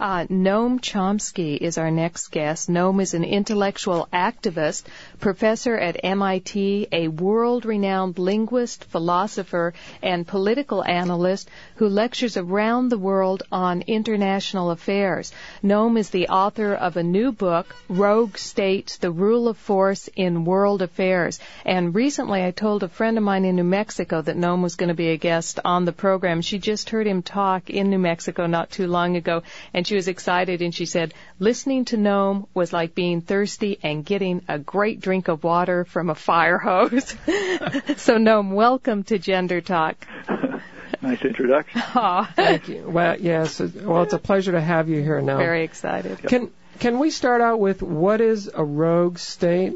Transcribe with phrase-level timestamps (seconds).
[0.00, 2.70] Uh, Noam Chomsky is our next guest.
[2.70, 4.84] Noam is an intellectual activist,
[5.20, 13.42] professor at MIT, a world-renowned linguist, philosopher, and political analyst who lectures around the world
[13.52, 15.32] on international affairs.
[15.62, 20.46] Noam is the author of a new book, Rogue States, The Rule of Force in
[20.46, 21.40] World Affairs.
[21.66, 24.88] And recently I told a friend of mine in New Mexico that Noam was going
[24.88, 26.40] to be a guest on the program.
[26.40, 29.42] She just heard him talk in New Mexico not too long ago,
[29.74, 34.04] and she was excited and she said, listening to Noam was like being thirsty and
[34.04, 37.08] getting a great drink of water from a fire hose.
[37.96, 40.06] so Noam, welcome to Gender Talk.
[41.02, 41.82] nice introduction.
[41.92, 42.28] Oh.
[42.36, 42.88] Thank you.
[42.88, 43.58] Well, yes.
[43.58, 45.38] Well, it's a pleasure to have you here now.
[45.38, 46.22] Very excited.
[46.22, 49.72] Can can we start out with what is a rogue state,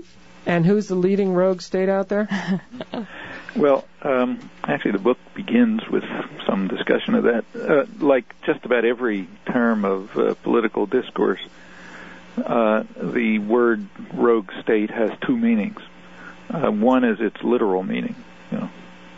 [0.47, 2.61] and who's the leading rogue state out there?
[3.57, 6.05] well, um, actually, the book begins with
[6.47, 7.45] some discussion of that.
[7.55, 11.41] Uh, like just about every term of uh, political discourse,
[12.37, 15.81] uh, the word rogue state has two meanings.
[16.51, 18.17] Uh, one is its literal meaning.
[18.51, 18.71] You know,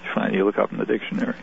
[0.04, 1.36] you find you look up in the dictionary.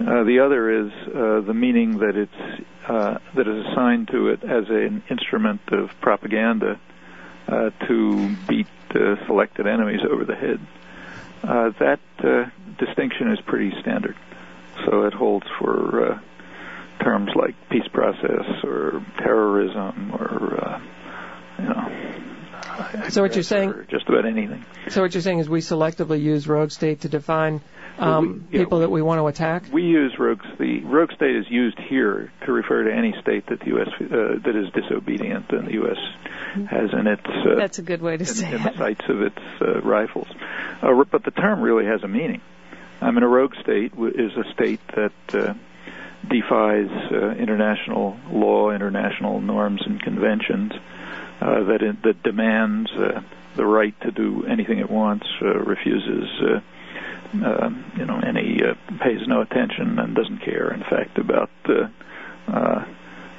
[0.00, 4.44] Uh, the other is uh, the meaning that it's uh, that is assigned to it
[4.44, 6.78] as an instrument of propaganda
[7.48, 8.68] uh, to beat
[9.26, 10.58] selected enemies over the head.
[11.42, 12.44] Uh, that uh,
[12.78, 14.16] distinction is pretty standard,
[14.84, 16.20] so it holds for uh,
[17.02, 20.80] terms like peace process or terrorism or
[21.58, 22.08] you know.
[23.10, 23.86] So what you're saying?
[23.90, 24.64] Just about anything.
[24.88, 27.60] So what you're saying is we selectively use rogue state to define
[27.98, 29.64] um, we, people that we want to attack?
[29.72, 30.40] We use rogue.
[30.58, 33.88] The rogue state is used here to refer to any state that the U.S.
[34.00, 35.96] Uh, that is disobedient and the U.S.
[36.70, 37.26] Has in its.
[37.26, 38.72] Uh, That's a good way to in, say in it.
[38.72, 40.28] the sights of its uh, rifles,
[40.82, 42.40] uh, but the term really has a meaning.
[43.00, 45.54] I mean, a rogue state is a state that uh,
[46.28, 50.72] defies uh, international law, international norms and conventions,
[51.40, 53.20] uh, that it, that demands uh,
[53.56, 56.28] the right to do anything it wants, uh, refuses.
[56.40, 56.60] Uh,
[57.44, 61.88] uh, you know, any uh, pays no attention and doesn't care, in fact, about uh,
[62.50, 62.84] uh,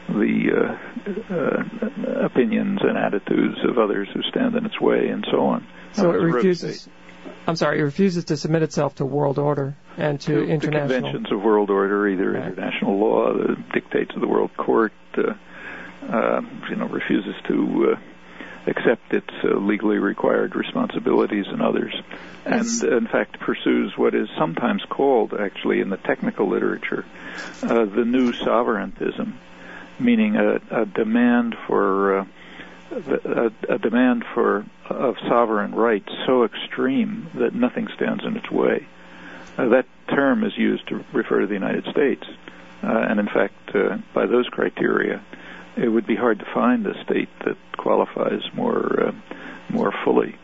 [0.09, 5.45] the uh, uh, opinions and attitudes of others who stand in its way, and so
[5.45, 5.65] on.
[5.93, 6.88] So it refuses.
[7.47, 10.93] I'm sorry, it refuses to submit itself to world order and to, to international the
[10.93, 12.47] conventions of world order, either right.
[12.47, 14.93] international law, the dictates of the World Court.
[15.17, 15.33] Uh,
[16.07, 17.99] uh, you know, refuses to uh,
[18.67, 21.93] accept its uh, legally required responsibilities and others,
[22.45, 27.05] and uh, in fact pursues what is sometimes called, actually in the technical literature,
[27.63, 29.38] uh, the new sovereigntism,
[29.99, 32.25] meaning a, a demand for uh,
[32.91, 38.88] a, a, demand for of sovereign rights so extreme that nothing stands in its way.
[39.57, 42.23] Uh, that term is used to refer to the United States,
[42.83, 43.53] uh, and in fact,
[44.13, 45.21] by those criteria,
[45.81, 49.12] it would be hard to find a state that qualifies more uh,
[49.69, 50.35] more fully.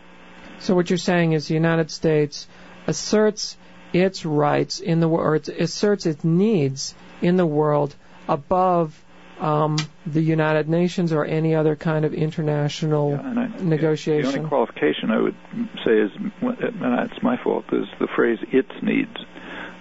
[0.59, 2.47] So what you're saying is the United States
[2.87, 3.57] asserts
[3.93, 7.95] its rights in the world, asserts its needs in the world
[8.27, 9.03] above
[9.39, 14.31] um, the United Nations or any other kind of international yeah, I, negotiation.
[14.31, 15.35] The only qualification I would
[15.83, 19.17] say is, and it's my fault, is the phrase "its needs."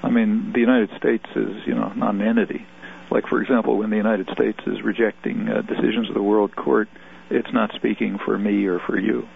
[0.03, 2.67] I mean, the United States is, you know, not an entity.
[3.15, 6.89] Like, for example, when the United States is rejecting uh, decisions of the World Court,
[7.31, 9.29] it's not speaking for me or for you.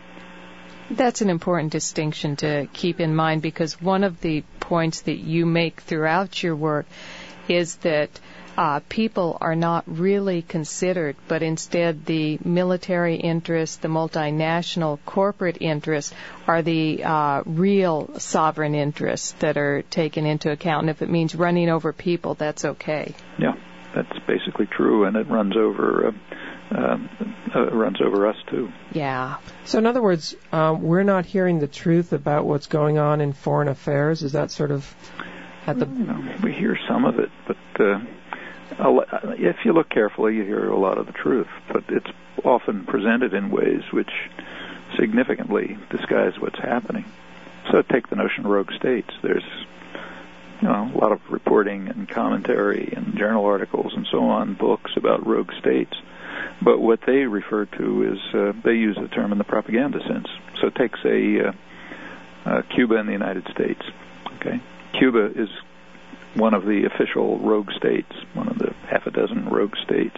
[0.91, 5.47] That's an important distinction to keep in mind because one of the points that you
[5.47, 6.87] make throughout your work
[7.49, 8.11] is that
[8.57, 16.13] uh, people are not really considered, but instead the military interests, the multinational corporate interests
[16.49, 20.83] are the uh, real sovereign interests that are taken into account.
[20.83, 23.15] And if it means running over people, that's okay.
[23.39, 23.55] Yeah,
[23.95, 26.09] that's basically true, and it runs over.
[26.09, 26.13] Uh,
[26.71, 27.09] um,
[27.55, 28.71] uh, runs over us too.
[28.93, 29.39] Yeah.
[29.65, 33.33] So in other words, um, we're not hearing the truth about what's going on in
[33.33, 34.23] foreign affairs.
[34.23, 34.95] Is that sort of
[35.67, 35.87] at the?
[35.87, 38.01] You know, we hear some of it, but uh,
[39.39, 42.11] if you look carefully, you hear a lot of the truth, but it's
[42.45, 44.11] often presented in ways which
[44.99, 47.05] significantly disguise what's happening.
[47.71, 49.11] So take the notion of rogue states.
[49.23, 49.45] There's
[50.61, 54.93] you know, a lot of reporting and commentary and journal articles and so on, books
[54.97, 55.95] about rogue states.
[56.63, 60.27] But what they refer to is uh, they use the term in the propaganda sense.
[60.61, 61.53] So take say uh,
[62.49, 63.81] uh, Cuba and the United States.
[64.37, 64.61] Okay,
[64.99, 65.49] Cuba is
[66.35, 70.17] one of the official rogue states, one of the half a dozen rogue states.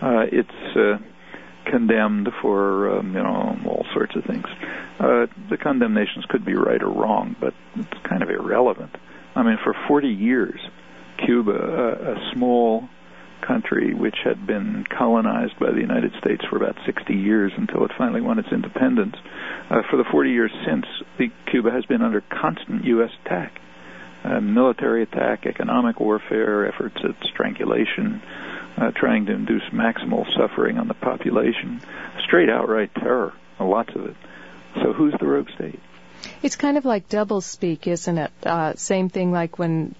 [0.00, 0.98] Uh, it's uh,
[1.70, 4.46] condemned for um, you know all sorts of things.
[4.98, 8.94] Uh, the condemnations could be right or wrong, but it's kind of irrelevant.
[9.38, 10.58] I mean, for 40 years,
[11.24, 12.88] Cuba, uh, a small
[13.40, 17.92] country which had been colonized by the United States for about 60 years until it
[17.96, 19.14] finally won its independence.
[19.70, 20.86] Uh, for the 40 years since,
[21.18, 23.10] the, Cuba has been under constant U.S.
[23.24, 23.60] attack.
[24.24, 28.20] Uh, military attack, economic warfare, efforts at strangulation,
[28.76, 31.80] uh, trying to induce maximal suffering on the population,
[32.24, 34.16] straight outright terror, lots of it.
[34.82, 35.78] So who's the rogue state?
[36.42, 38.30] It's kind of like doublespeak, isn't it?
[38.44, 39.94] Uh, same thing like when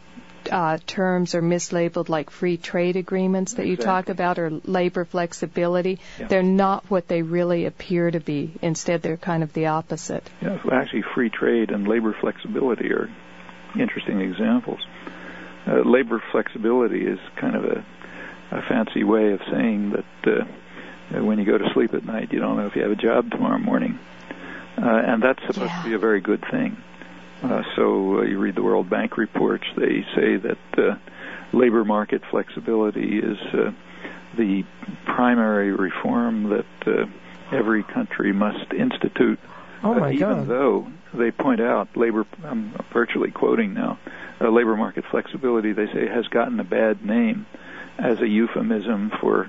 [0.50, 3.70] uh, terms are mislabeled like free trade agreements that exactly.
[3.70, 5.98] you talk about or labor flexibility.
[6.18, 6.28] Yeah.
[6.28, 8.52] They're not what they really appear to be.
[8.62, 10.28] Instead, they're kind of the opposite.
[10.40, 13.10] Yeah, actually, free trade and labor flexibility are
[13.78, 14.80] interesting examples.
[15.66, 17.84] Uh, labor flexibility is kind of a,
[18.52, 22.38] a fancy way of saying that uh, when you go to sleep at night, you
[22.38, 23.98] don't know if you have a job tomorrow morning.
[24.80, 25.82] Uh, and that's supposed Yeah.
[25.82, 26.76] to be a very good thing.
[27.42, 30.96] Uh, so uh, you read the World Bank reports; they say that uh,
[31.52, 33.72] labor market flexibility is uh,
[34.36, 34.64] the
[35.04, 37.06] primary reform that uh,
[37.52, 39.38] every country must institute.
[39.82, 40.46] Oh Uh, my even God.
[40.48, 43.98] though they point out labor, I'm virtually quoting now,
[44.40, 47.46] uh, labor market flexibility, they say has gotten a bad name
[47.98, 49.48] as a euphemism for uh,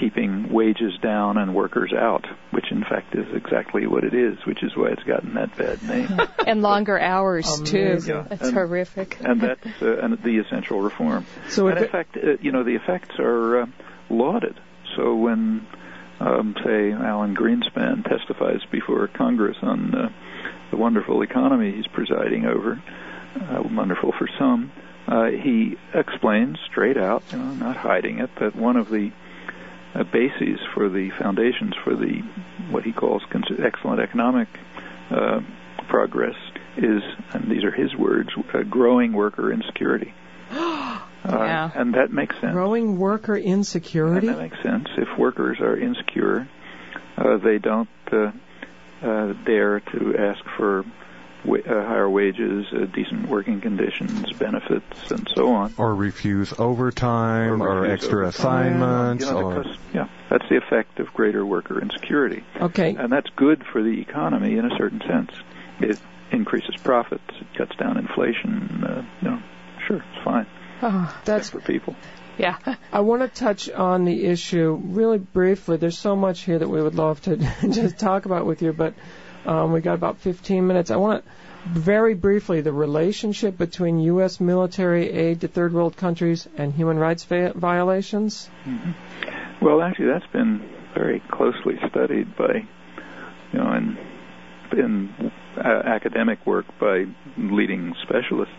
[0.00, 4.62] keeping wages down and workers out, which in fact is exactly what it is, which
[4.62, 6.08] is why it's gotten that bad name.
[6.46, 7.78] And longer hours, too.
[7.92, 8.14] Amazing.
[8.14, 8.26] Yeah.
[8.30, 9.16] It's And- horrific.
[9.20, 11.26] and that's uh, and the essential reform.
[11.48, 13.66] So and in it, fact, uh, you know, the effects are uh,
[14.10, 14.58] lauded.
[14.96, 15.66] So when,
[16.20, 20.08] um, say, Alan Greenspan testifies before Congress on uh,
[20.70, 22.80] the wonderful economy he's presiding over,
[23.40, 24.70] uh, wonderful for some,
[25.08, 29.23] uh, he explains straight out, you know, not hiding it, that one of the uh,
[30.02, 32.20] bases for the foundations for the
[32.70, 34.48] what he calls cons- excellent economic
[35.10, 35.40] uh,
[35.88, 36.34] progress
[36.76, 37.02] is,
[37.32, 40.12] and these are his words, uh, growing worker insecurity.
[41.26, 41.70] Uh, Yeah.
[41.74, 42.52] And that makes sense.
[42.52, 44.26] growing worker And insecurity.
[44.26, 44.88] that makes sense.
[44.98, 46.46] If workers are insecure,
[47.16, 48.30] uh, they don't uh,
[49.02, 50.84] uh, dare to ask for
[51.44, 55.74] wa- uh, higher wages, uh, decent working conditions, benefits, and so on.
[55.76, 58.28] or refuse overtime Or or, extra overtime.
[58.82, 62.44] assignments You know, or because, yeah, that's the effect of greater worker insecurity.
[62.60, 62.94] Okay.
[62.98, 65.30] And that's good for the economy in a certain sense.
[65.80, 65.98] It
[66.32, 68.84] increases profits, it cuts down inflation.
[68.84, 69.42] Uh, you know,
[69.86, 70.46] sure, it's fine.
[70.82, 71.94] Oh, That's for people.
[72.36, 72.58] yeah.
[72.92, 75.76] I want to touch on the issue really briefly.
[75.76, 77.36] There's so much here that we would love to
[77.70, 78.94] just talk about with you, but
[79.46, 80.90] um, we got about 15 minutes.
[80.90, 81.30] I want to
[81.64, 84.40] very briefly the relationship between U.S.
[84.40, 88.50] military aid to third world countries and human rights vi- violations.
[89.62, 92.66] Well, actually, that's been very closely studied by,
[93.52, 93.98] you know, in
[94.76, 97.04] in uh, academic work by
[97.38, 98.54] leading specialists.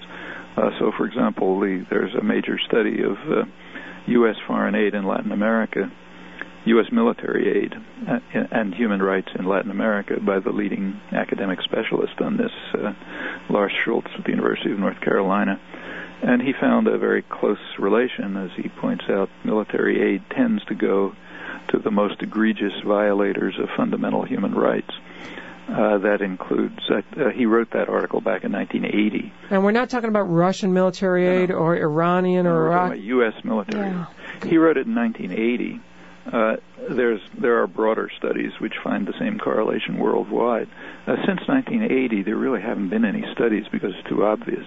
[0.56, 3.44] Uh, so, for example, the, there's a major study of uh,
[4.08, 4.36] U.S.
[4.48, 5.92] foreign aid in Latin America,
[6.66, 6.92] U.S.
[6.92, 7.74] military aid,
[8.08, 8.20] uh,
[8.52, 12.94] and human rights in Latin America by the leading academic specialist on this, uh,
[13.50, 15.60] Lars Schoultz at the University of North Carolina.
[16.24, 19.30] And he found a very close relation, as he points out.
[19.44, 21.14] Military aid tends to go
[21.70, 24.90] to the most egregious violators of fundamental human rights.
[25.68, 29.32] Uh, that includes, uh, uh, he wrote that article back in 1980.
[29.50, 31.42] And we're not talking about Russian military No, no.
[31.44, 32.98] aid or Iranian or We're Iraq.
[33.00, 33.34] U.S.
[33.44, 33.90] military.
[33.90, 34.06] Yeah.
[34.46, 35.82] He wrote it in 1980.
[36.32, 36.56] Uh,
[36.90, 40.68] there's there are broader studies which find the same correlation worldwide.
[41.06, 44.66] Uh, since 1980, there really haven't been any studies because it's too obvious.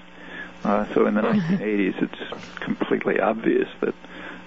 [0.64, 3.94] Uh, so in the 1980s, it's completely obvious that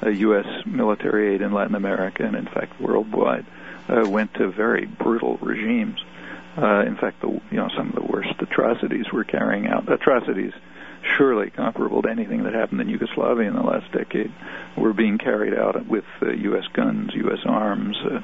[0.03, 0.65] uh, U.S.
[0.65, 3.45] military aid in Latin America and in fact worldwide
[3.89, 6.00] uh, went to very brutal regimes.
[6.57, 10.53] Uh, in fact, the, you know some of the worst atrocities were carrying out atrocities
[11.17, 14.31] surely comparable to anything that happened in Yugoslavia in the last decade
[14.77, 16.65] were being carried out with uh, U.S.
[16.74, 17.39] guns, U.S.
[17.46, 18.22] arms, uh,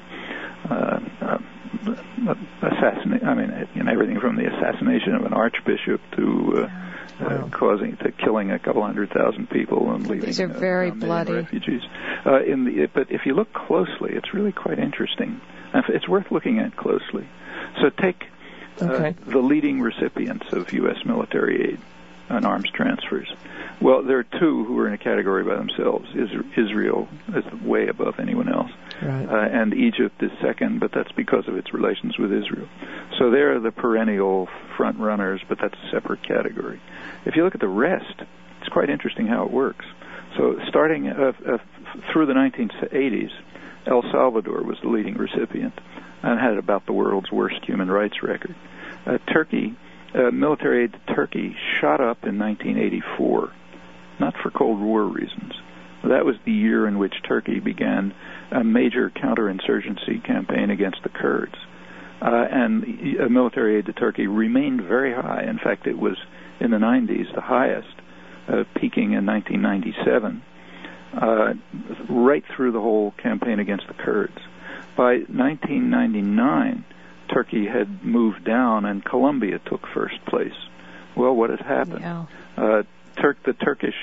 [0.74, 3.24] uh, uh, assassinate.
[3.24, 6.70] I mean, you know, everything from the assassination of an archbishop to uh,
[7.20, 7.28] Wow.
[7.46, 10.92] uh, causing to killing a couple hundred thousand people and leaving These are uh, very
[10.92, 11.34] million bloody.
[11.34, 11.82] refugees.
[12.24, 15.42] Uh, in the, but if you look closely, it's really quite interesting.
[15.74, 17.28] Uh, It's worth looking at closely.
[17.82, 18.26] So take
[18.80, 19.16] uh, Okay.
[19.26, 20.98] the leading recipients of U.S.
[21.06, 21.80] military aid
[22.30, 23.28] and arms transfers.
[23.80, 26.10] Well, there are two who are in a category by themselves.
[26.16, 29.28] Is- Israel is way above anyone else, Right.
[29.30, 32.68] uh, and Egypt is second, but that's because of its relations with Israel.
[33.18, 36.80] So they're the perennial front runners, but that's a separate category.
[37.26, 38.22] If you look at the rest,
[38.60, 39.86] it's quite interesting how it works.
[40.36, 41.58] So starting uh, uh,
[42.12, 43.32] through the 1980s,
[43.86, 45.74] El Salvador was the leading recipient
[46.24, 48.56] and had about the world's worst human rights record.
[49.06, 49.76] Uh, Turkey,
[50.18, 53.54] uh, military aid to Turkey shot up in 1984,
[54.20, 55.54] not for Cold War reasons,
[56.04, 58.14] That was the year in which Turkey began
[58.52, 61.56] a major counterinsurgency campaign against the Kurds.
[62.20, 65.44] Uh, and military aid to Turkey remained very high.
[65.44, 66.18] In fact, it was
[66.60, 67.94] in the 90s the highest,
[68.48, 70.42] uh, peaking in 1997,
[71.14, 71.54] uh,
[72.10, 74.40] right through the whole campaign against the Kurds.
[74.96, 76.86] By 1999,
[77.30, 80.56] Turkey had moved down, and Colombia took first place.
[81.16, 82.02] Well, what had happened?
[82.02, 82.26] Yeah.
[82.56, 82.84] Uh,
[83.16, 83.96] Turk, the Turkish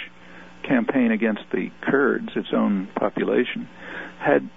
[0.63, 3.69] campaign against the Kurds, its own population,
[4.19, 4.49] had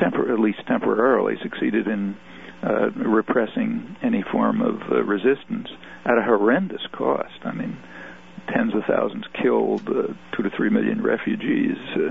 [0.00, 2.16] tempor- at least temporarily succeeded in
[2.62, 5.68] uh, repressing any form of uh, resistance
[6.04, 7.38] at a horrendous cost.
[7.44, 7.76] I mean,
[8.46, 12.10] tens of thousands killed, uh, two to three million refugees, uh,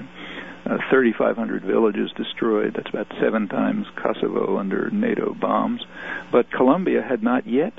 [0.65, 2.73] uh, 3,500 villages destroyed.
[2.75, 5.81] That's about seven times Kosovo under NATO bombs.
[6.31, 7.73] But Colombia had not yet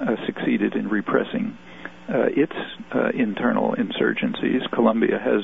[0.00, 1.58] uh, succeeded in repressing
[2.08, 2.54] uh, its
[3.14, 4.70] internal insurgencies.
[4.72, 5.42] Colombia has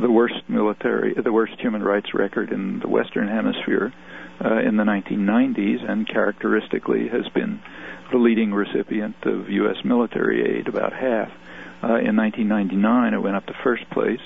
[0.00, 3.92] the worst military, the worst human rights record in the Western Hemisphere
[4.40, 7.60] in the 1990s, and characteristically has been
[8.10, 9.84] the leading recipient of U.S.
[9.84, 11.28] military aid, about half.
[11.82, 14.20] Uh, in 1999, it went up to first place.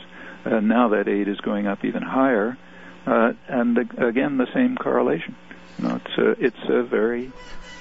[0.45, 2.59] Uh, now that aid is going up even higher,
[3.07, 5.37] uh, and uh, again the same correlation.
[5.79, 7.33] You know, it's a, it's a very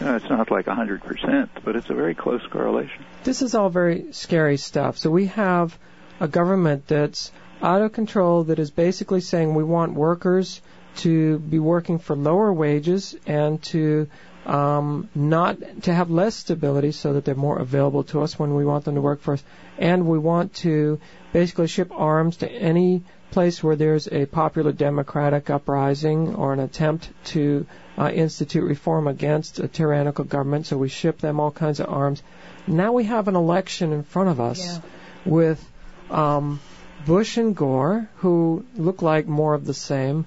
[0.01, 3.05] uh, it's not like 100%, but it's a very close correlation.
[3.23, 4.97] This is all very scary stuff.
[4.97, 5.77] So we have
[6.19, 10.61] a government that's out of control that is basically saying we want workers
[10.97, 14.07] to be working for lower wages and to
[14.45, 18.65] um, not to have less stability so that they're more available to us when we
[18.65, 19.43] want them to work for us.
[19.77, 20.99] And we want to
[21.31, 27.09] basically ship arms to any place where there's a popular democratic uprising or an attempt
[27.25, 27.65] to
[27.97, 30.65] uh, institute reform against a tyrannical government.
[30.67, 32.21] So we ship them all kinds of arms.
[32.67, 34.79] Now we have an election in front of us Yeah.
[35.25, 35.71] with
[36.11, 36.59] um,
[37.05, 40.25] Bush and Gore, who look like more of the same.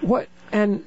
[0.00, 0.84] What and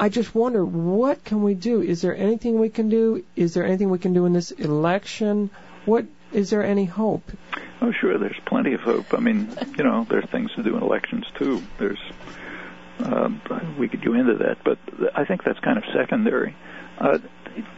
[0.00, 1.82] I just wonder what can we do?
[1.82, 3.22] Is there anything we can do?
[3.36, 5.50] Is there anything we can do in this election?
[5.84, 7.30] What is there any hope?
[7.82, 8.16] Oh, sure.
[8.16, 9.12] There's plenty of hope.
[9.12, 11.62] I mean, you know, there's things to do in elections too.
[11.76, 11.98] There's
[13.04, 13.42] um,
[13.78, 14.78] we could go into that, but
[15.14, 16.56] I think that's kind of secondary.
[16.96, 17.18] Uh,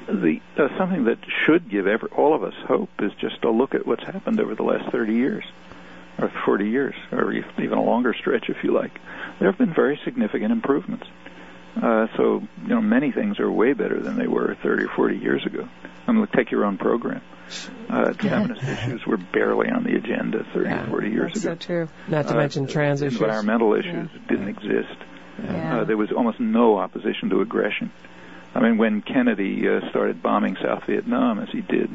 [0.06, 3.74] the uh, something that should give every, all of us hope is just to look
[3.74, 5.44] at what's happened over the last 30 years,
[6.18, 8.92] or 40 years, or even a longer stretch, if you like.
[9.40, 11.06] There have been very significant improvements.
[11.80, 15.16] Uh, so, you know, many things are way better than they were 30 or 40
[15.18, 15.68] years ago.
[16.06, 17.22] I mean, take your own program.
[17.88, 21.54] Uh, feminist issues were barely on the agenda 30 Yeah, or 40 years That's ago.
[21.54, 21.88] so true.
[22.08, 23.20] Not to Uh, mention trans issues.
[23.20, 24.96] Environmental issues didn't exist.
[25.42, 25.78] Yeah.
[25.80, 27.90] Uh, there was almost no opposition to aggression.
[28.54, 31.94] I mean, when Kennedy uh, started bombing South Vietnam, as he did,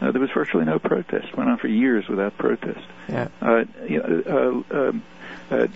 [0.00, 1.36] uh, there was virtually no protest.
[1.36, 2.80] Went on for years without protest.
[3.08, 3.28] Yeah.
[3.40, 5.02] Uh, you know, uh, um,
[5.50, 5.66] uh,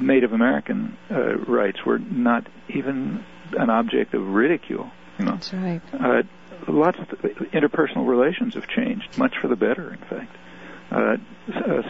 [0.00, 3.24] Native American uh, rights were not even
[3.58, 4.90] an object of ridicule.
[5.18, 5.80] You know, That's right.
[5.92, 6.22] uh,
[6.68, 7.08] lots of
[7.52, 10.36] interpersonal relations have changed, much for the better, in fact.
[10.90, 11.16] Uh,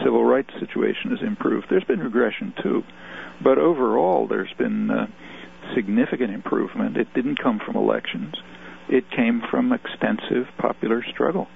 [0.01, 1.67] civil rights situation has improved.
[1.69, 2.85] There's been regression too,
[3.41, 5.07] but overall, there's been uh,
[5.75, 6.95] significant improvement.
[6.95, 8.35] It didn't come from elections;
[8.87, 11.49] it came from extensive popular struggle.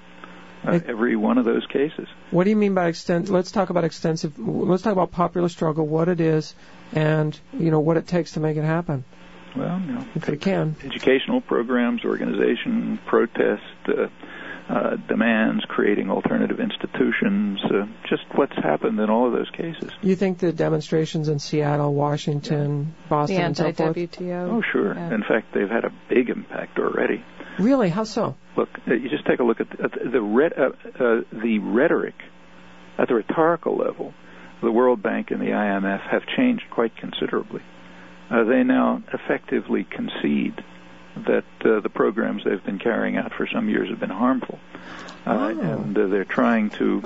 [0.65, 2.07] Uh, It- every one of those cases.
[2.31, 3.29] What do you mean by extent?
[3.29, 4.37] Let's talk about extensive.
[4.39, 6.55] Let's talk about popular struggle, what it is,
[6.93, 9.03] and you know what it takes to make it happen.
[9.55, 10.75] Well, you know, If we can.
[10.85, 14.07] educational programs, organization, protest, uh,
[14.69, 19.89] uh, demands, creating alternative institutions, uh, just what's happened in all of those cases.
[20.01, 23.79] You think the demonstrations in Seattle, Washington, The Boston, and so forth?
[23.97, 24.49] anti-WTO.
[24.51, 24.93] Oh, sure.
[24.93, 25.13] Yeah.
[25.15, 27.23] In fact, they've had a big impact already.
[27.59, 27.89] Really?
[27.89, 28.35] How so?
[28.55, 30.69] Look, uh, you just take a look at the, the, re- uh,
[31.03, 32.15] uh, the rhetoric
[32.97, 34.13] at the rhetorical level.
[34.61, 37.61] The World Bank and the IMF have changed quite considerably.
[38.29, 40.63] Uh, they now effectively concede
[41.15, 44.59] that uh, the programs they've been carrying out for some years have been harmful,
[45.25, 45.47] uh, Oh.
[45.59, 47.01] and uh, they're trying to,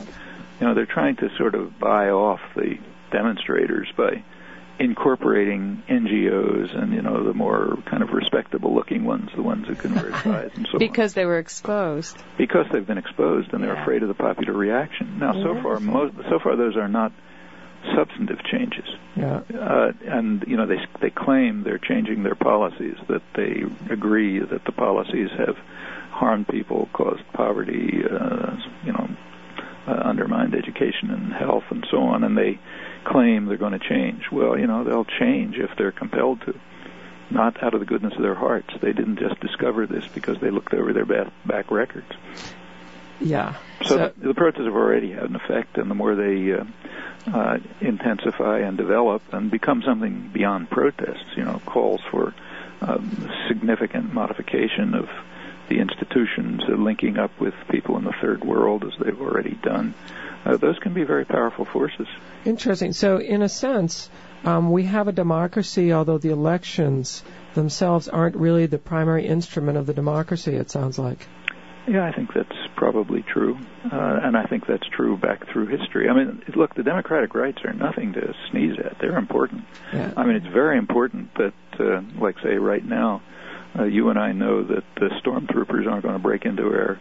[0.59, 2.77] you know, they're trying to sort of buy off the
[3.11, 4.23] demonstrators by
[4.81, 9.75] incorporating NGOs and you know the more kind of respectable looking ones, the ones who
[9.75, 12.17] can wear ties and so on Because they were exposed.
[12.37, 13.83] because they've been exposed and they're Yeah.
[13.83, 15.19] afraid of the popular reaction.
[15.19, 17.11] Now, so far, most, so far those are not
[17.95, 18.85] substantive changes,
[19.15, 19.41] Yeah.
[19.59, 24.65] uh, and you know they they claim they're changing their policies, that they agree that
[24.65, 25.57] the policies have
[26.11, 29.07] harmed people, caused poverty, uh, you know,
[29.87, 32.59] uh, undermined education and health and so on, and they
[33.03, 34.31] claim they're going to change.
[34.31, 36.59] Well, you know, they'll change if they're compelled to.
[37.29, 38.69] Not out of the goodness of their hearts.
[38.81, 42.11] They didn't just discover this because they looked over their back, back records.
[43.21, 43.55] Yeah.
[43.83, 46.65] So, so the protests have already had an effect, and the more they uh,
[47.33, 52.33] uh, intensify and develop and become something beyond protests, you know, calls for
[52.81, 55.09] um, significant modification of
[55.71, 59.93] the institutions, uh, linking up with people in the third world as they've already done.
[60.45, 62.07] Uh, those can be very powerful forces.
[62.43, 62.91] Interesting.
[62.93, 64.09] So, in a sense,
[64.43, 67.23] um, we have a democracy, although the elections
[67.53, 71.27] themselves aren't really the primary instrument of the democracy, it sounds like.
[71.87, 76.09] Yeah, I think that's probably true, uh, and I think that's true back through history.
[76.09, 78.97] I mean, look, the democratic rights are nothing to sneeze at.
[78.99, 79.63] They're important.
[79.93, 80.13] Yeah.
[80.17, 83.21] I mean, it's very important that, uh, like, say, right now,
[83.77, 86.99] uh, you and I know that the stormtroopers aren't going to break into our,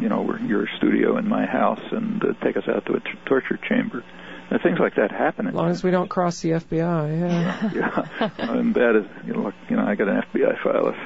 [0.00, 3.10] you know, your studio in my house and uh, take us out to a t-
[3.26, 4.04] torture chamber.
[4.50, 5.46] And things like that happen.
[5.46, 7.70] As long as we don't cross the FBI, yeah.
[7.74, 8.30] yeah.
[8.38, 10.88] and that is, you know, look, you know, I got an FBI file.
[10.88, 10.96] If,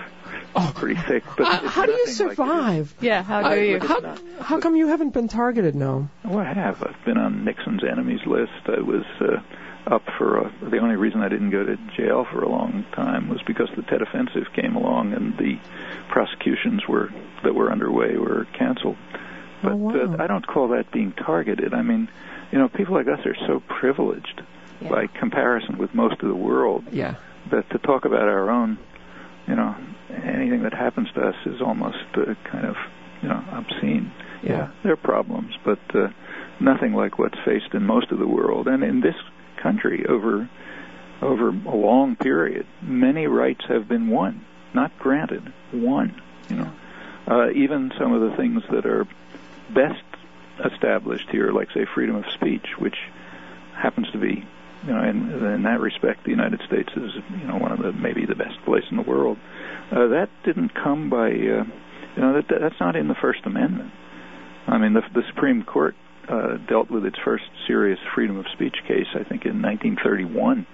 [0.54, 1.24] oh, pretty thick.
[1.36, 2.94] But uh, how do you survive?
[2.96, 3.80] Like yeah, how do you?
[3.80, 5.74] How, how come you haven't been targeted?
[5.74, 6.08] No.
[6.24, 6.84] Well, I have.
[6.84, 8.52] I've been on Nixon's enemies list.
[8.66, 9.40] I was uh,
[9.86, 13.28] up for a, the only reason I didn't go to jail for a long time
[13.28, 15.58] was because the Tet Offensive came along and the
[16.08, 17.12] prosecutions were
[17.42, 18.96] that were underway were canceled.
[19.62, 20.14] But oh, wow.
[20.14, 21.74] uh, I don't call that being targeted.
[21.74, 22.08] I mean,
[22.50, 24.42] you know, people like us are so privileged
[24.80, 24.88] yeah.
[24.88, 27.16] by comparison with most of the world yeah.
[27.50, 28.78] that to talk about our own,
[29.46, 29.74] you know,
[30.10, 32.76] anything that happens to us is almost uh, kind of,
[33.22, 34.12] you know, obscene.
[34.42, 34.50] Yeah.
[34.50, 36.08] yeah there are problems, but uh,
[36.60, 38.68] nothing like what's faced in most of the world.
[38.68, 39.16] And in this
[39.62, 40.48] country, over
[41.20, 46.20] over a long period, many rights have been won, not granted, won.
[46.48, 46.72] You know,
[47.28, 49.06] uh, even some of the things that are
[49.72, 50.02] best
[50.64, 52.96] established here, like say freedom of speech, which
[53.74, 54.44] happens to be,
[54.84, 57.92] you know, in, in that respect, the United States is, you know, one of the
[57.92, 59.38] maybe the best place in the world.
[59.90, 63.92] Uh, that didn't come by, uh, you know, that that's not in the First Amendment.
[64.66, 65.94] I mean, the, the Supreme Court
[66.32, 70.66] uh, dealt with its first serious freedom of speech case, I think, in 1931.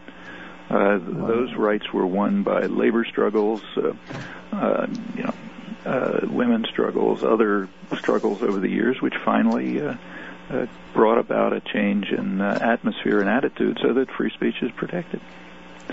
[0.71, 1.27] Uh, wow.
[1.27, 3.93] Those rights were won by labor struggles, uh,
[4.53, 4.87] uh,
[5.17, 5.35] you know,
[5.85, 9.95] uh, women's struggles, other struggles over the years, which finally uh,
[10.51, 14.71] uh, brought about a change in uh, atmosphere and attitude, so that free speech is
[14.73, 15.21] protected.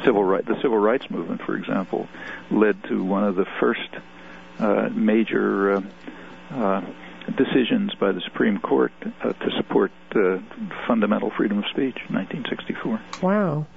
[0.03, 2.07] Civil right, the civil rights movement, for example,
[2.51, 3.89] led to one of the first
[4.59, 5.81] uh, major uh,
[6.51, 6.81] uh,
[7.35, 10.37] decisions by the Supreme Court uh, to support uh,
[10.87, 13.01] fundamental freedom of speech in 1964.
[13.21, 13.67] Wow.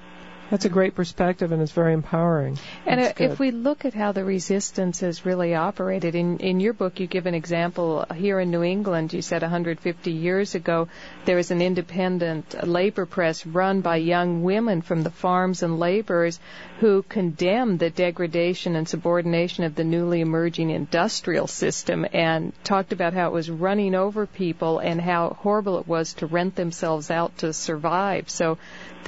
[0.51, 2.59] That's a great perspective, and it's very empowering.
[2.87, 6.73] And That's if we look at how the resistance has really operated, in in your
[6.73, 9.13] book, you give an example here in New England.
[9.13, 10.89] You said 150 years ago
[11.27, 16.41] there was an independent labor press run by young women from the farms and laborers
[16.81, 23.13] who condemned the degradation and subordination of the newly emerging industrial system and talked about
[23.13, 27.37] how it was running over people and how horrible it was to rent themselves out
[27.39, 28.31] to survive.
[28.31, 28.57] So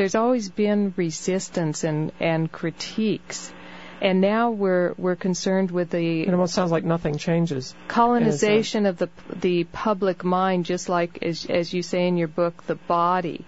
[0.00, 3.52] there's always been resistance and, and critiques.
[4.00, 7.74] And now we're we're concerned with the it almost sounds like nothing changes.
[7.86, 9.10] Colonization of the
[9.40, 13.44] the public mind, just like as as you say in your book, the body.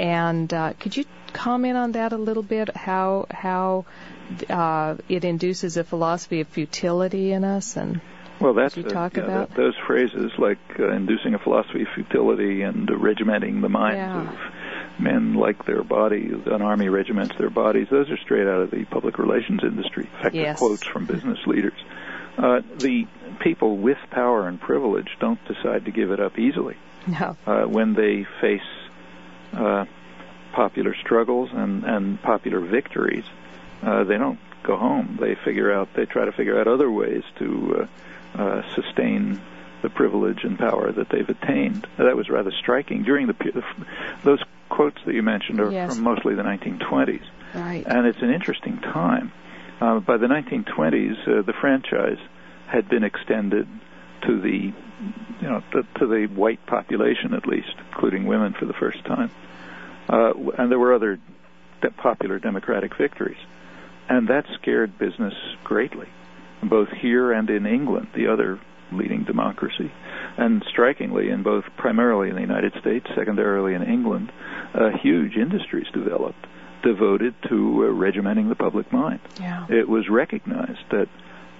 [0.00, 2.76] And uh, could you comment on that a little bit?
[2.76, 3.84] How how
[4.50, 8.00] uh, it induces a philosophy of futility in us and
[8.40, 11.88] well, that's you talk yeah, about that, those phrases like uh, inducing a philosophy of
[11.94, 14.32] futility and uh, regimenting the minds yeah.
[14.32, 14.36] of
[14.98, 17.88] men like their bodies, an army regiments their bodies.
[17.90, 20.04] Those are straight out of the public relations industry.
[20.04, 20.58] In fact, yes.
[20.58, 21.78] quotes from business leaders.
[22.38, 23.06] Uh, the
[23.40, 26.76] people with power and privilege don't decide to give it up easily.
[27.06, 27.36] No.
[27.46, 28.60] Uh, when they face
[29.52, 29.84] uh,
[30.52, 33.24] popular struggles and, and popular victories,
[33.82, 35.18] uh, they don't go home.
[35.20, 37.88] They figure out, they try to figure out other ways to
[38.36, 39.40] uh, uh, sustain
[39.82, 41.86] the privilege and power that they've attained.
[41.98, 43.02] That was rather striking.
[43.02, 43.64] During the
[44.22, 44.40] those
[44.72, 45.94] quotes that you mentioned are yes.
[45.94, 47.22] from mostly the 1920s,
[47.54, 47.84] right?
[47.86, 49.30] And it's an interesting time.
[49.80, 52.18] Uh, by the 1920s, uh, the franchise
[52.66, 53.68] had been extended
[54.26, 54.72] to the,
[55.42, 59.30] you know, to, to, the white population at least, including women for the first time.
[60.08, 61.20] Uh, and there were other
[61.82, 63.40] de- popular Democratic victories,
[64.08, 66.08] and that scared business greatly,
[66.62, 68.58] both here and in England, the other
[68.96, 69.90] leading democracy.
[70.36, 74.32] And strikingly, in both primarily in the United States, secondarily in England,
[74.74, 76.46] uh, huge industries developed
[76.82, 79.20] devoted to uh, regimenting the public mind.
[79.40, 79.66] Yeah.
[79.68, 81.08] It was recognized that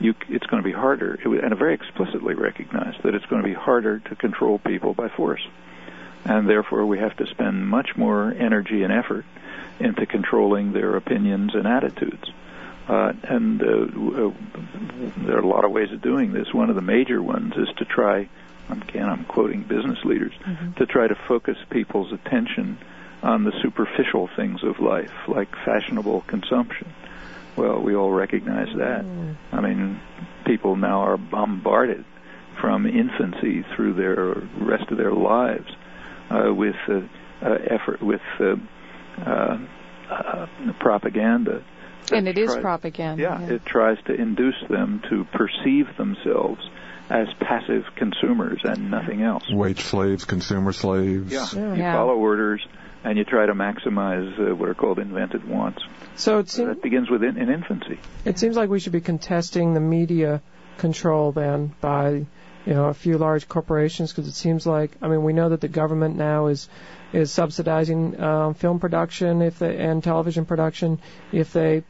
[0.00, 3.42] you, it's going to be harder, it was, and very explicitly recognized that it's going
[3.42, 5.46] to be harder to control people by force.
[6.24, 9.24] And therefore, we have to spend much more energy and effort
[9.80, 12.30] into controlling their opinions and attitudes.
[12.88, 14.30] Uh, and uh, uh,
[15.26, 16.52] there are a lot of ways of doing this.
[16.52, 18.28] One of the major ones is to try
[18.70, 20.72] again, I'm quoting business leaders, Mm-hmm.
[20.72, 22.78] to try to focus people's attention
[23.22, 26.92] on the superficial things of life, like fashionable consumption.
[27.56, 29.04] Well, we all recognize that.
[29.04, 29.36] Mm.
[29.52, 30.00] I mean,
[30.44, 32.04] people now are bombarded
[32.60, 35.70] from infancy through their rest of their lives
[36.30, 37.00] uh, with uh,
[37.42, 38.56] uh, effort, with uh,
[39.24, 39.58] uh,
[40.10, 40.46] uh,
[40.80, 41.62] propaganda.
[42.12, 43.22] That And it is tries- propaganda.
[43.22, 46.60] yeah, it tries to induce them to perceive themselves
[47.10, 49.42] as passive consumers and nothing else.
[49.50, 51.32] Wage slaves, consumer slaves.
[51.32, 51.72] Yeah, Yeah.
[51.74, 51.92] you Yeah.
[51.94, 52.64] follow orders
[53.04, 55.82] and you try to maximize uh, what are called invented wants.
[56.14, 57.98] So it So seems that begins with in, in infancy.
[58.24, 60.40] it seems like we should be contesting the media
[60.78, 62.24] control then by
[62.64, 65.60] you know a few large corporations because it seems like I mean we know that
[65.60, 66.68] the government now is
[67.12, 70.98] is subsidizing um, film production if they and television production
[71.32, 71.82] if they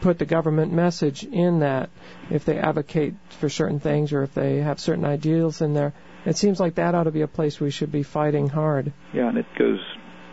[0.00, 1.90] put the government message in that
[2.30, 5.92] if they advocate for certain things or if they have certain ideals in there
[6.24, 9.28] it seems like that ought to be a place we should be fighting hard Yeah,
[9.28, 9.80] and it goes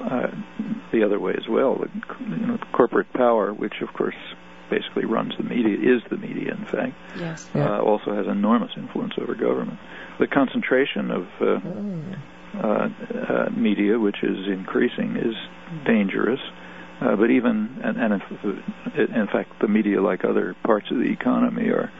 [0.02, 0.28] uh,
[0.92, 1.78] the other way as well.
[1.78, 1.90] The,
[2.30, 4.16] you know, corporate power, which of course
[4.70, 7.50] basically runs the media, is the media, in fact, Yes.
[7.56, 7.78] Yeah.
[7.78, 9.80] uh, also has enormous influence over government.
[10.20, 11.48] The concentration of uh,
[12.58, 15.36] uh, uh, media, which is increasing, is
[15.86, 16.40] dangerous.
[17.02, 21.12] Uh, but even, and, and if, in fact, the media, like other parts of the
[21.12, 21.92] economy, are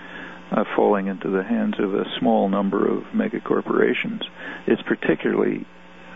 [0.52, 4.22] uh, falling into the hands of a small number of mega corporations.
[4.68, 5.66] It's particularly,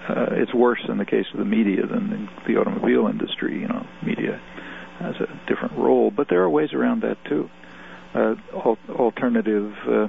[0.08, 3.60] uh, it's worse in the case of the media than the automobile industry.
[3.60, 4.40] You know, media
[5.00, 7.50] has a different role, but there are ways around that too.
[8.14, 10.08] Uh, al- alternative, uh,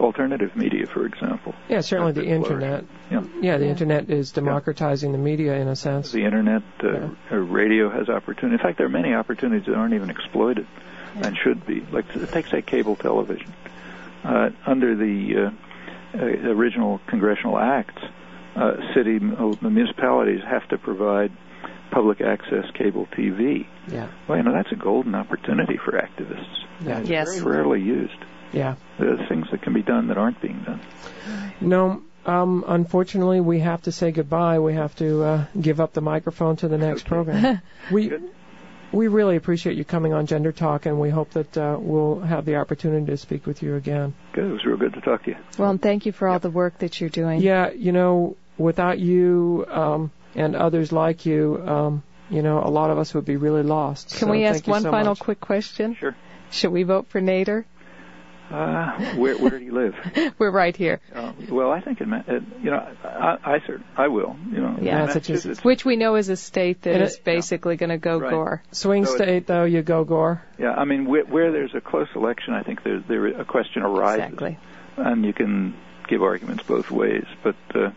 [0.00, 1.54] alternative media, for example.
[1.68, 3.22] yeah certainly the internet Yeah.
[3.40, 7.08] yeah the internet is democratizing the media in a sense The internet, uh, Yeah.
[7.32, 8.54] uh, radio has opportunity.
[8.54, 10.66] In fact, there are many opportunities that aren't even exploited
[11.16, 11.26] Yeah.
[11.28, 11.84] and should be.
[11.92, 13.52] Like, take say cable television.
[14.24, 18.02] Uh, under the uh, uh, original congressional acts,
[18.56, 21.32] uh, city uh, municipalities have to provide
[21.90, 23.66] public access cable TV.
[23.88, 26.56] yeah Well, you know that's a golden opportunity for activists.
[26.80, 27.26] yeah Yes.
[27.40, 28.18] very rarely used.
[28.52, 30.80] Yeah There are things that can be done that aren't being done.
[31.60, 34.58] No, um, unfortunately, we have to say goodbye.
[34.58, 37.08] We have to uh, give up the microphone to the next Okay.
[37.08, 37.60] program.
[37.90, 38.30] We Good.
[38.92, 42.44] we really appreciate you coming on Gender Talk, and we hope that uh, we'll have
[42.44, 44.14] the opportunity to speak with you again.
[44.32, 44.44] Good.
[44.44, 45.36] It was real good to talk to you.
[45.58, 47.40] Well, and thank you for all the work that you're doing.
[47.40, 52.90] Yeah, you know, without you um, and others like you, um, you know, a lot
[52.90, 54.10] of us would be really lost.
[54.10, 55.20] Can So we ask one so final much.
[55.20, 55.94] quick question?
[55.94, 56.14] Sure.
[56.50, 57.64] Should we vote for Nader?
[58.50, 59.94] Uh, where where do you live?
[60.38, 61.00] We're right here.
[61.14, 64.60] Uh, well, I think it, ma- it you know, I, I, cert- I will, you
[64.60, 64.78] know.
[64.80, 65.06] Yeah.
[65.06, 65.64] Massachusetts.
[65.64, 68.30] Which we know is a state that And is it- basically going to go Right.
[68.30, 68.62] Gore.
[68.72, 70.42] Swing So state, though, you go Gore.
[70.58, 73.82] Yeah, I mean, where, where there's a close election, I think there, there a question
[73.82, 74.58] arises, Exactly.
[74.98, 75.74] and you can
[76.08, 77.24] give arguments both ways.
[77.42, 77.90] But uh,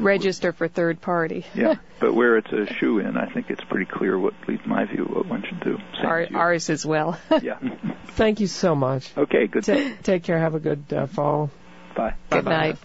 [0.00, 1.44] Register for third party.
[1.54, 4.66] yeah, but where it's a shoe in, I think it's pretty clear what, at least
[4.66, 5.78] my view, what one should do.
[6.02, 7.18] Our, ours as well.
[7.42, 7.58] Yeah.
[8.12, 9.10] Thank you so much.
[9.16, 9.46] okay.
[9.46, 9.64] Good.
[9.64, 10.38] Ta take care.
[10.38, 11.50] Have a good uh, fall.
[11.96, 12.14] Bye.
[12.30, 12.50] Good Bye-bye.
[12.68, 12.76] night.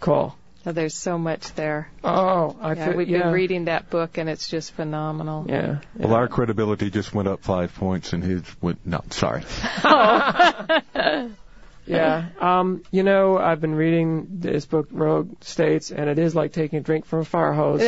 [0.00, 0.34] Cool.
[0.66, 1.88] Oh, there's so much there.
[2.04, 3.22] Oh, I Yeah, feel, we've yeah.
[3.24, 5.46] been reading that book, and it's just phenomenal.
[5.48, 5.78] Yeah.
[5.96, 8.84] Well, our credibility just went up five points, and his went.
[8.86, 9.42] No, sorry.
[11.88, 12.26] Yeah.
[12.40, 16.78] Um, you know, I've been reading this book, Rogue States, and it is like taking
[16.78, 17.82] a drink from a fire hose.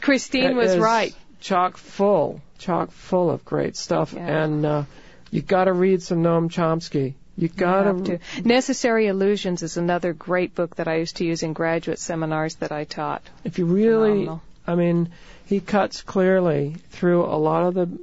[0.00, 1.14] Christine It was right.
[1.40, 4.44] Chock full, chock full of great stuff, Yeah.
[4.44, 4.84] and uh,
[5.30, 7.14] you got to read some Noam Chomsky.
[7.38, 8.18] You got have to.
[8.44, 12.72] Necessary Illusions is another great book that I used to use in graduate seminars that
[12.72, 13.22] I taught.
[13.44, 14.42] If you really, Phenomenal.
[14.66, 15.10] I mean,
[15.44, 17.98] he cuts clearly through a lot of the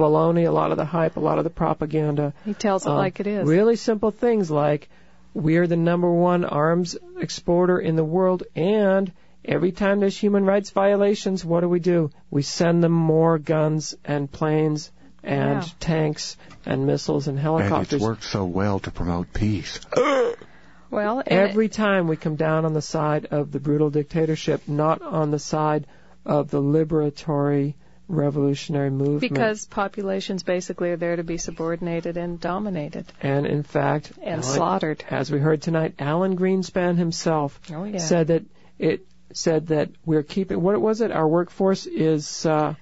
[0.00, 2.32] baloney, a lot of the hype, a lot of the propaganda.
[2.44, 3.46] He tells it Um, like it is.
[3.46, 4.88] Really simple things like
[5.34, 9.12] we're the number one arms exporter in the world, and
[9.44, 12.10] every time there's human rights violations, what do we do?
[12.30, 14.90] We send them more guns and planes
[15.22, 15.68] and Yeah.
[15.80, 16.36] tanks
[16.66, 17.66] and missiles and helicopters.
[17.66, 17.96] And helicopters.
[18.00, 19.78] it's worked so well to promote peace.
[20.90, 25.02] well, and Every time we come down on the side of the brutal dictatorship, not
[25.02, 25.86] on the side
[26.26, 27.74] of the liberatory
[28.10, 29.20] revolutionary movement.
[29.20, 34.42] because populations basically are there to be subordinated and dominated and in fact, and Alan-
[34.42, 35.04] slaughtered.
[35.10, 37.98] as we heard tonight, Alan Greenspan himself Oh yeah.
[37.98, 38.44] said that
[38.78, 41.12] it said that we're keeping what was it?
[41.12, 42.74] Our workforce is uh,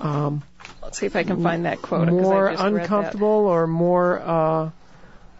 [0.00, 0.42] um,
[0.82, 2.08] Let's see if I can find that quote.
[2.08, 2.82] more just read that.
[2.82, 4.70] uncomfortable or more uh,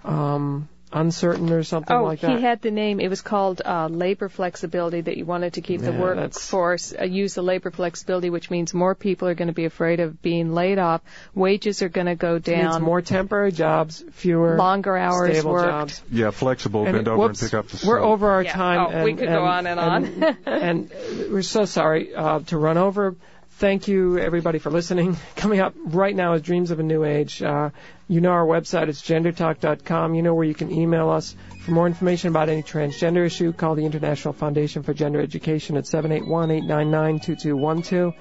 [0.04, 2.36] um, uncertain or something oh, like that.
[2.36, 3.00] he had the name.
[3.00, 5.00] It was called uh, labor flexibility.
[5.02, 8.94] That you wanted to keep the workforce uh, use the labor flexibility, which means more
[8.94, 11.02] people are going to be afraid of being laid off.
[11.34, 12.82] Wages are going to go It means down.
[12.82, 15.68] more temporary jobs, fewer longer hours stable worked.
[15.68, 16.02] jobs.
[16.10, 16.84] Yeah, flexible.
[16.84, 18.08] And bend it- over whoops, and pick up the We're slack.
[18.10, 18.52] over our Yeah.
[18.52, 18.80] time.
[18.80, 20.04] Oh, and, we could go on and on.
[20.04, 20.90] and, and
[21.30, 23.16] we're so sorry uh, to run over.
[23.58, 25.16] Thank you, everybody, for listening.
[25.36, 27.42] Coming up right now is Dreams of a New Age.
[27.42, 27.70] Uh,
[28.08, 30.14] you know our website is gendertalk.com.
[30.14, 33.52] You know where you can email us for more information about any transgender issue.
[33.52, 38.14] Call the International Foundation for Gender Education at 781-899-2212.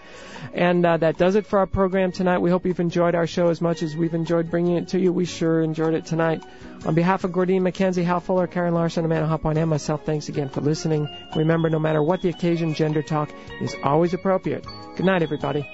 [0.53, 2.39] And uh, that does it for our program tonight.
[2.39, 5.13] We hope you've enjoyed our show as much as we've enjoyed bringing it to you.
[5.13, 6.43] We sure enjoyed it tonight.
[6.85, 10.49] On behalf of Gordene MacKenzie, Hal Fuller, Karen Larson, Amanda Hopwine, and myself, thanks again
[10.49, 11.07] for listening.
[11.35, 13.29] Remember, no matter what the occasion, gender talk
[13.61, 14.65] is always appropriate.
[14.95, 15.67] Good night, everybody.